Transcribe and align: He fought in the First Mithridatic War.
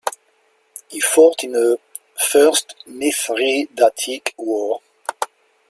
He 0.89 0.99
fought 0.99 1.43
in 1.43 1.51
the 1.51 1.79
First 2.17 2.73
Mithridatic 2.87 4.31
War. 4.35 4.81